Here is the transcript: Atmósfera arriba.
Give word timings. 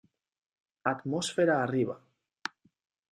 Atmósfera 0.91 1.59
arriba. 1.67 1.95